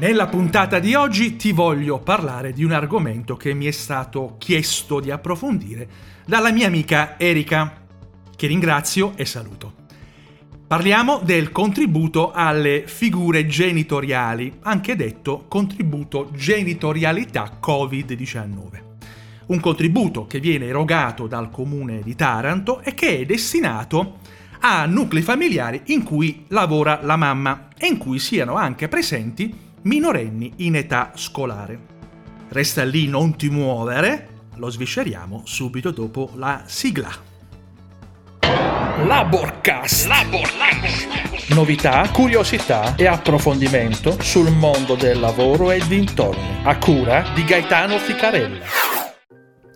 [0.00, 4.98] Nella puntata di oggi ti voglio parlare di un argomento che mi è stato chiesto
[4.98, 5.86] di approfondire
[6.24, 7.82] dalla mia amica Erika,
[8.34, 9.74] che ringrazio e saluto.
[10.66, 18.82] Parliamo del contributo alle figure genitoriali, anche detto contributo genitorialità Covid-19.
[19.48, 24.20] Un contributo che viene erogato dal comune di Taranto e che è destinato
[24.60, 30.52] a nuclei familiari in cui lavora la mamma e in cui siano anche presenti minorenni
[30.56, 31.78] in età scolare.
[32.48, 37.10] Resta lì, non ti muovere, lo svisceriamo subito dopo la sigla.
[38.40, 40.06] Laborcast.
[40.06, 41.48] Laborcast.
[41.54, 48.64] Novità, curiosità e approfondimento sul mondo del lavoro e dintorni, a cura di Gaetano Ficarella.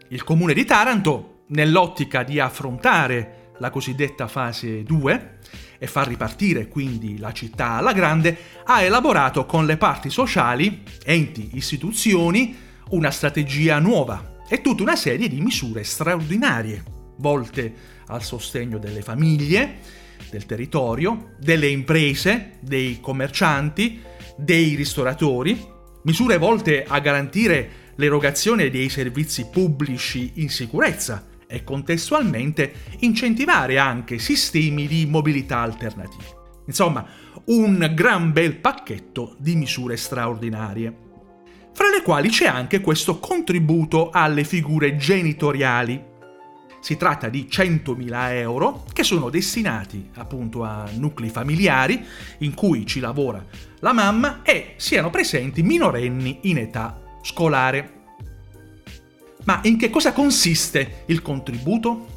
[0.09, 5.39] Il comune di Taranto, nell'ottica di affrontare la cosiddetta fase 2,
[5.79, 11.53] e far ripartire quindi la città alla grande, ha elaborato con le parti sociali, enti,
[11.55, 12.55] istituzioni,
[12.91, 16.85] una strategia nuova e tutta una serie di misure straordinarie,
[17.17, 17.73] volte
[18.09, 19.79] al sostegno delle famiglie,
[20.31, 23.99] del territorio, delle imprese, dei commercianti,
[24.37, 25.59] dei ristoratori,
[26.03, 34.87] misure volte a garantire l'erogazione dei servizi pubblici in sicurezza, e contestualmente incentivare anche sistemi
[34.87, 36.25] di mobilità alternativi.
[36.67, 37.07] Insomma,
[37.47, 41.03] un gran bel pacchetto di misure straordinarie,
[41.75, 46.13] fra le quali c'è anche questo contributo alle figure genitoriali.
[46.81, 52.05] Si tratta di 100.000 euro che sono destinati appunto a nuclei familiari
[52.39, 53.45] in cui ci lavora
[53.81, 57.94] la mamma e siano presenti minorenni in età scolare.
[59.45, 62.13] Ma in che cosa consiste il contributo?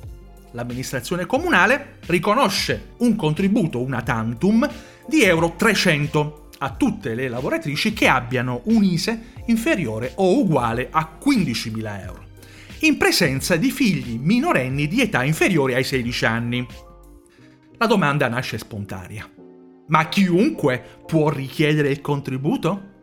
[0.52, 4.67] L'amministrazione comunale riconosce un contributo, una tantum,
[5.06, 11.17] di euro 300 a tutte le lavoratrici che abbiano un ISE inferiore o uguale a
[11.21, 12.26] 15.000 euro,
[12.80, 16.65] in presenza di figli minorenni di età inferiore ai 16 anni.
[17.77, 19.30] La domanda nasce spontanea.
[19.89, 22.95] Ma chiunque può richiedere il contributo?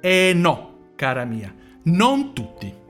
[0.00, 1.52] E no, cara mia,
[1.84, 2.86] non tutti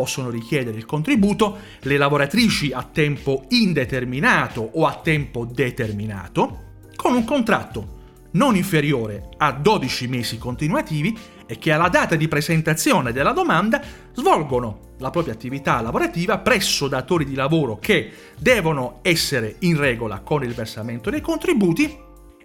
[0.00, 7.22] possono richiedere il contributo le lavoratrici a tempo indeterminato o a tempo determinato con un
[7.24, 7.98] contratto
[8.32, 13.82] non inferiore a 12 mesi continuativi e che alla data di presentazione della domanda
[14.14, 20.42] svolgono la propria attività lavorativa presso datori di lavoro che devono essere in regola con
[20.44, 21.94] il versamento dei contributi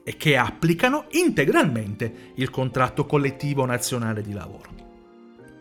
[0.04, 4.84] e che applicano integralmente il contratto collettivo nazionale di lavoro.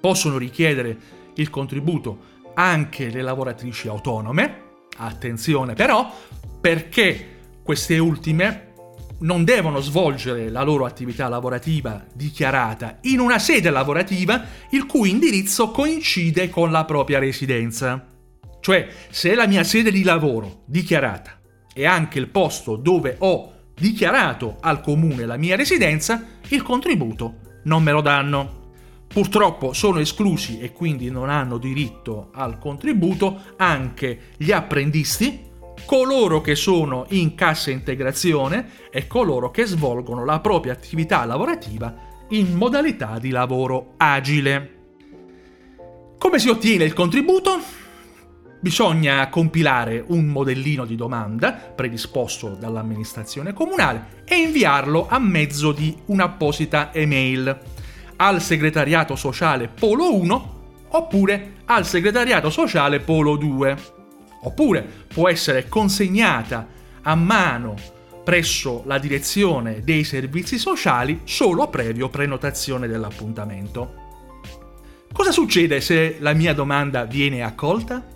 [0.01, 4.63] Possono richiedere il contributo anche le lavoratrici autonome,
[4.97, 6.11] attenzione però,
[6.61, 7.29] perché
[7.63, 8.73] queste ultime
[9.21, 15.71] non devono svolgere la loro attività lavorativa dichiarata in una sede lavorativa il cui indirizzo
[15.71, 18.07] coincide con la propria residenza.
[18.61, 21.39] Cioè, se la mia sede di lavoro dichiarata
[21.73, 27.35] è anche il posto dove ho dichiarato al comune la mia residenza, il contributo
[27.65, 28.63] non me lo danno.
[29.15, 35.53] Purtroppo sono esclusi e quindi non hanno diritto al contributo anche gli apprendisti,
[35.87, 41.95] coloro che sono in cassa integrazione e coloro che svolgono la propria attività lavorativa
[42.31, 44.71] in modalità di lavoro agile.
[46.19, 47.61] Come si ottiene il contributo?
[48.59, 56.93] Bisogna compilare un modellino di domanda predisposto dall'amministrazione comunale e inviarlo a mezzo di un'apposita
[56.93, 57.74] email
[58.17, 63.77] al segretariato sociale Polo 1 oppure al segretariato sociale Polo 2.
[64.43, 66.67] Oppure può essere consegnata
[67.03, 67.75] a mano
[68.23, 74.03] presso la direzione dei servizi sociali solo previo prenotazione dell'appuntamento.
[75.13, 78.14] Cosa succede se la mia domanda viene accolta?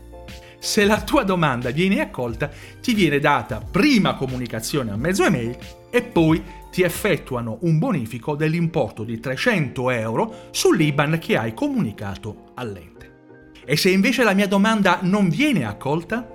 [0.61, 5.56] Se la tua domanda viene accolta, ti viene data prima comunicazione a mezzo email
[5.91, 12.99] e poi ti effettuano un bonifico dell'importo di 300 euro sull'IBAN che hai comunicato all'ente.
[13.65, 16.27] E se invece la mia domanda non viene accolta?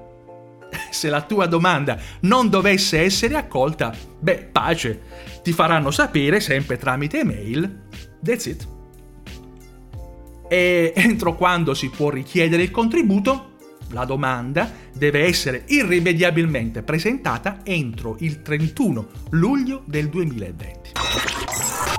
[0.89, 5.01] Se la tua domanda non dovesse essere accolta, beh, pace,
[5.41, 7.81] ti faranno sapere sempre tramite email.
[8.23, 8.67] That's it.
[10.47, 13.52] E entro quando si può richiedere il contributo?
[13.93, 20.91] La domanda deve essere irrimediabilmente presentata entro il 31 luglio del 2020.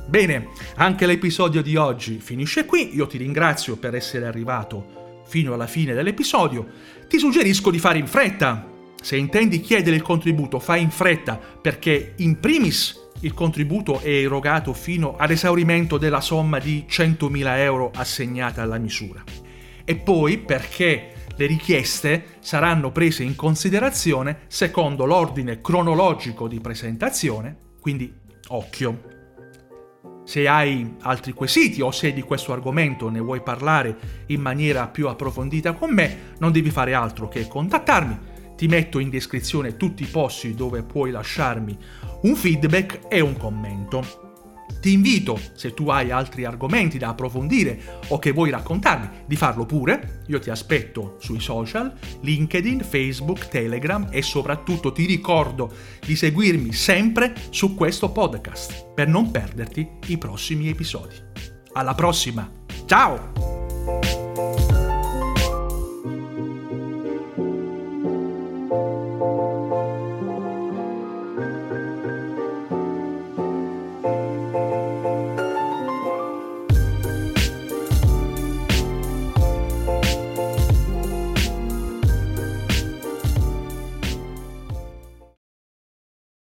[0.05, 5.69] Bene, anche l'episodio di oggi finisce qui, io ti ringrazio per essere arrivato fino alla
[5.69, 6.67] fine dell'episodio,
[7.09, 8.69] ti suggerisco di fare in fretta.
[9.01, 14.73] Se intendi chiedere il contributo, fai in fretta perché in primis il contributo è erogato
[14.73, 19.23] fino ad esaurimento della somma di 100.000 euro assegnata alla misura.
[19.85, 28.13] E poi perché le richieste saranno prese in considerazione secondo l'ordine cronologico di presentazione, quindi
[28.49, 29.13] occhio.
[30.25, 33.97] Se hai altri quesiti o se di questo argomento ne vuoi parlare
[34.27, 38.33] in maniera più approfondita con me, non devi fare altro che contattarmi.
[38.57, 41.77] Ti metto in descrizione tutti i posti dove puoi lasciarmi
[42.23, 44.24] un feedback e un commento.
[44.81, 49.65] Ti invito, se tu hai altri argomenti da approfondire o che vuoi raccontarmi, di farlo
[49.65, 50.23] pure.
[50.27, 55.73] Io ti aspetto sui social, LinkedIn, Facebook, Telegram e soprattutto ti ricordo
[56.05, 61.15] di seguirmi sempre su questo podcast per non perderti i prossimi episodi.
[61.73, 62.51] Alla prossima!
[62.87, 64.24] Ciao!